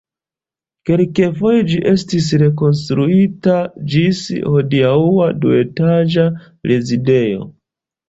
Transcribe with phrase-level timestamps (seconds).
[0.89, 3.61] Kelkfoje ĝi estis rekonstruita
[3.95, 4.25] ĝis
[4.57, 6.29] hodiaŭa duetaĝa
[6.75, 7.53] rezidejo.